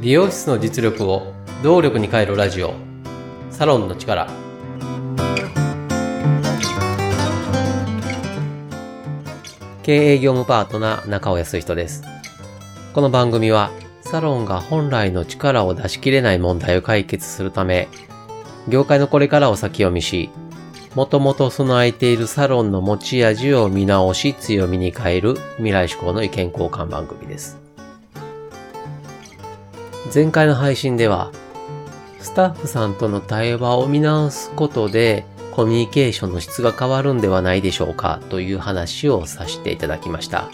[0.00, 2.74] 美容室の実力を動力に変えるラジオ。
[3.50, 4.28] サロンの力。
[9.82, 12.02] 経営業務パートナー中尾康人です。
[12.94, 13.70] この番組は
[14.02, 17.88] サロンが本来の力を出し切れない問題を解決するため
[18.68, 20.30] 業界のこれからを先読みし
[20.94, 27.64] もともと備えているサロンの持ち味を見直し強みに変える未来志向の意見交換番組です
[30.12, 31.32] 前回の配信では、
[32.20, 40.50] スタッフさんとの対話を見直すことで、コミュニケーションの質が変わるんではないでしょうかという話をさせていただきました。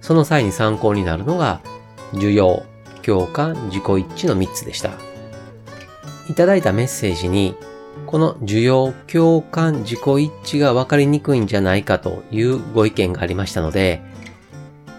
[0.00, 1.60] その際に参考になるのが、
[2.14, 2.64] 需要、
[3.02, 4.90] 共感、自己一致の3つでした。
[6.28, 7.54] いただいたメッセージに、
[8.04, 14.02] この需要、共感、自己一致が分かりにくいんじゃないかというご意見がありましたので、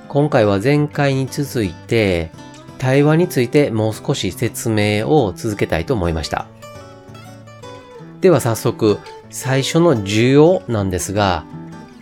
[0.08, 2.32] 今回は前回に続いて、
[2.78, 6.48] 対話についてもう少し説明を続けたいと思いました。
[8.22, 11.44] では早速、最初の需要なんですが、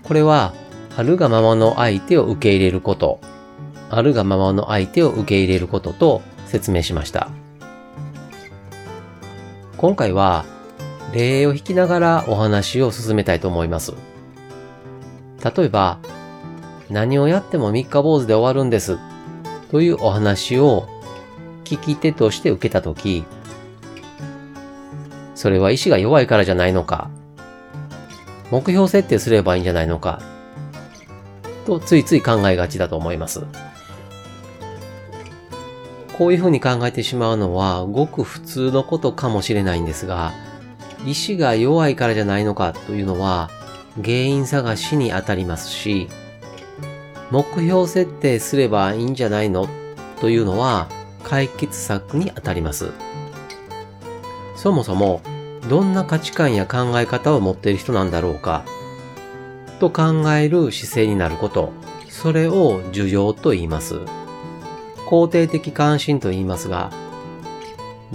[0.03, 0.53] これは、
[0.98, 3.20] あるがままの相手を受け入れること、
[3.89, 7.30] あるがままの相手を受け入れることと説明しました。
[9.77, 10.45] 今回は、
[11.14, 13.94] 例を引きながらお話を進めたいと思います。
[15.44, 16.00] 例えば、
[16.89, 18.98] 何をやっても三日坊主で終わるんです
[19.72, 20.88] というお話を
[21.64, 23.23] 聞き手として受けたとき、
[25.36, 27.09] それは意志が弱いからじゃないのか、
[28.52, 30.22] 目標設定すればいいんじゃないのか、
[31.66, 33.44] とついつい考えがちだと思います。
[36.17, 40.31] こういうふうに考えてしまうのはごく普通のことかもしれないんですが、
[41.06, 43.50] 意志が弱いからじゃないのかというのは
[44.03, 46.09] 原因探しにあたりますし、
[47.31, 49.67] 目標設定すればいいんじゃないの
[50.20, 50.89] というのは
[51.23, 52.92] 解決策にあたります。
[54.55, 55.21] そもそも
[55.70, 58.64] どんな価値観や考え方を持っている人なんだろうか
[59.80, 61.72] と考える姿勢になること、
[62.10, 63.99] それを需要と言います。
[65.08, 66.92] 肯定的関心と言いますが、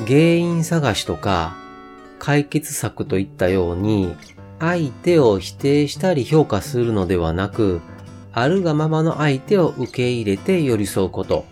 [0.07, 1.57] 原因探しとか
[2.21, 4.15] 解決策といったように
[4.61, 7.81] 相手を否定したり評価するのではなく、
[8.33, 11.47] あるがままの相手を受け入れて寄り添うこと。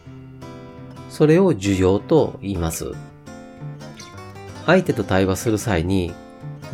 [1.11, 2.93] それを需要と言います。
[4.67, 6.13] 相手と対話する際に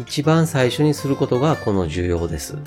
[0.00, 2.58] 一番最初にすることがこの需要です。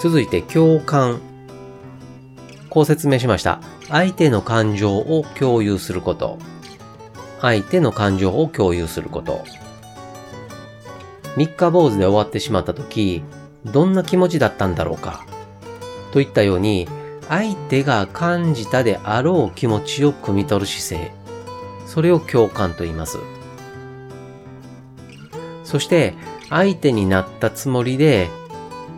[0.00, 1.20] 続いて共感。
[2.70, 3.60] こう説明しました。
[3.88, 6.38] 相手の感情を共有すること。
[7.40, 9.44] 相手の感情を共有すること。
[11.36, 13.22] 三日坊主で終わってしまった時、
[13.64, 15.24] どんな気持ちだったんだろうか？
[16.12, 16.88] といったように、
[17.28, 21.12] 相手が感じたであろう気持ちを汲み取る姿勢。
[21.86, 23.18] それを共感と言います。
[25.64, 26.14] そして、
[26.48, 28.28] 相手になったつもりで、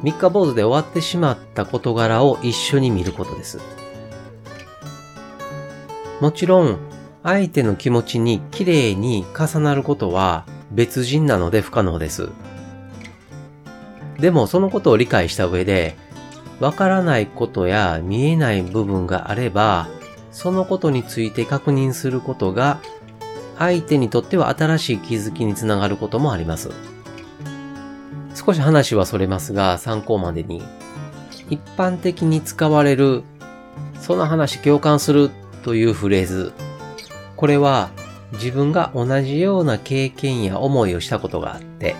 [0.02, 3.60] 三日坊主で終わってしまった事柄を一緒に見ることです。
[6.20, 6.78] もちろん、
[7.22, 12.30] 相手の気持ちに綺麗に重なることは別人なので不可能です。
[14.18, 15.96] でもそのことを理解した上で、
[16.60, 19.88] わからないことや見えない部分があれば、
[20.30, 22.80] そのことについて確認することが、
[23.58, 26.70] 相手にとっては新しい気づきにつながることもあります。
[28.34, 30.62] 少し話はそれますが、参考までに、
[31.50, 33.24] 一般的に使われる、
[34.00, 35.30] その話共感する
[35.64, 36.52] というフレーズ。
[37.36, 37.90] これは
[38.32, 41.96] 自分が同じような経験や思いをしたことがあって、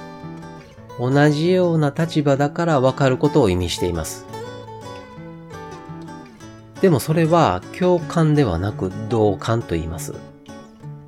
[0.99, 4.27] 同じような立場だからわかることを意味しています。
[6.81, 10.15] でもそれは共感ではなく同感と言います。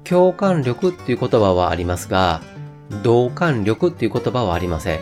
[0.04, 2.42] 共感力っていう言葉はありますが、
[3.02, 5.00] 同感力っていう言葉はありません。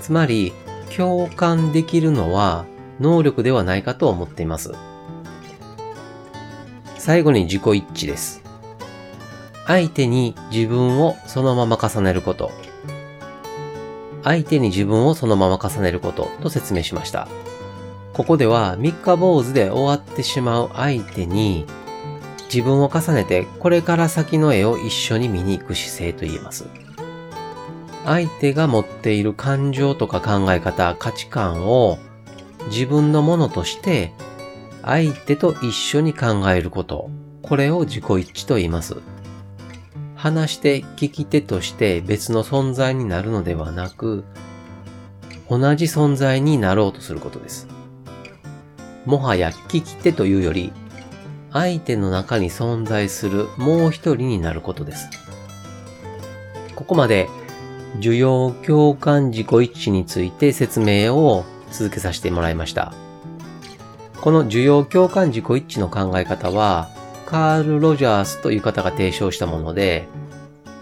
[0.00, 0.52] つまり、
[0.94, 2.64] 共感できるのは
[2.98, 4.72] 能力ではないかと思っています。
[7.08, 8.42] 最後に自己一致です。
[9.66, 12.50] 相手に自分をそのまま重ねること。
[14.22, 17.26] 相手に自分をそのまま重ねることと説明しました。
[18.12, 21.64] ここでは三日坊主で終わってしまう相手に
[22.52, 26.66] 自分を重ねてこれから先の絵を一緒に見に行く姿勢と言えます。
[28.04, 31.96] 相手が持っている感情とか考え方、価値観を
[32.66, 34.12] 自分のものとして
[34.88, 37.10] 相手と一緒に考えること。
[37.42, 38.96] これを自己一致と言います。
[40.16, 44.24] 話して聞き手として別の存在になるのではなく、
[45.50, 47.68] 同じ存在になろうとすることです。
[49.04, 50.72] もはや聞き手というより、
[51.52, 55.10] 相手の中に存在するもう一人になることです。
[56.74, 57.28] ここまで、
[57.98, 62.94] 需要共感自己一致について説明を続けさせてもらいました。
[64.20, 66.88] この需要共感自己一致の考え方は、
[67.26, 70.08] カール・ロジャースという方が提唱したもので、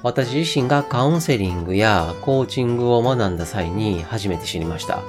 [0.02, 5.00] 私自身がカウンセリングやコーチングを学んだ際に初めて知りました。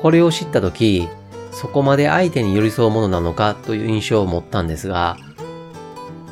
[0.00, 1.08] これを知ったとき、
[1.52, 5.16] そこまで相手に寄り添うものなのかという印象を持ったんですが、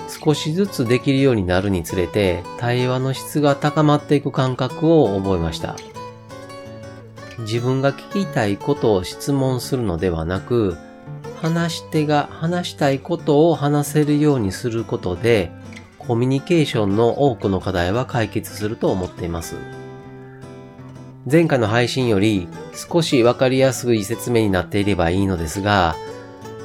[0.08, 5.76] 少しずつできるようになるにつれて対話の質が高まっていく感覚を覚えました。
[7.42, 10.76] 自分が聞きたいことを質問するのではなく、
[11.40, 15.50] 話し手が話したいことを話せるようにすることで、
[15.98, 19.56] コミュニケーションの多くの課題は解決すると思っています。
[21.30, 25.94] 前回の配信より少しわかりやすい説明になっていればいいのですが、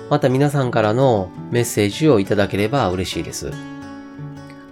[0.10, 3.52] また皆さんからのメッセージをいただければ嬉しいです。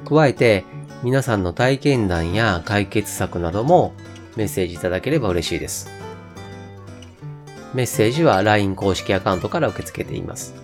[0.08, 0.66] 加えて、
[1.04, 3.94] 皆さんの体験談や解決策なども
[4.36, 5.90] メッセージいただければ嬉しいです。
[7.74, 10.56] メッセージは LINE 公式アカウントから受け付けています。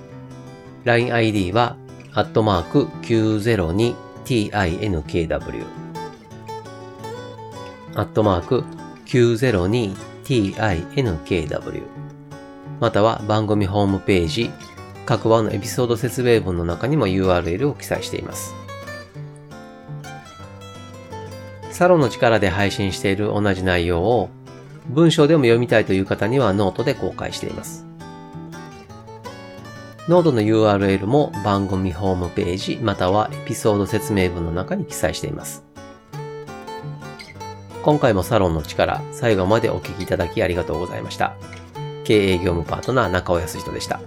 [0.85, 1.77] LINEID は、
[2.13, 5.65] アットマーク 902tinkw
[7.95, 8.63] アットマーク
[9.06, 11.83] 902tinkw
[12.79, 14.50] または番組ホームページ、
[15.06, 18.56] 各話のエピソード説明文の中にも URL を記載しています。
[21.71, 24.29] サロンの力で配信している同じ内容を
[24.89, 27.85] 文章でも読みたいという方にはノートで公開しています。
[30.07, 35.63] ノートの URL も番組ホームページまたはエピソード説明文の中に記載しています。
[37.83, 41.35] 今回もサロンの力、最後までお聞きいただきありがとうございました。
[42.03, 44.01] 経営業務パートナー中尾康人でした。